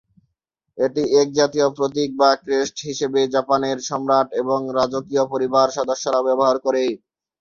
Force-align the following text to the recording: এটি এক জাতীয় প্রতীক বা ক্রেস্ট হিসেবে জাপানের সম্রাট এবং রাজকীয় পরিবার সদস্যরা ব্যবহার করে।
এটি 0.77 1.03
এক 1.21 1.27
জাতীয় 1.37 1.67
প্রতীক 1.77 2.09
বা 2.17 2.29
ক্রেস্ট 2.41 2.77
হিসেবে 2.89 3.19
জাপানের 3.35 3.77
সম্রাট 3.89 4.27
এবং 4.41 4.59
রাজকীয় 4.77 5.23
পরিবার 5.33 5.67
সদস্যরা 5.77 6.19
ব্যবহার 6.27 6.57
করে। 6.65 6.83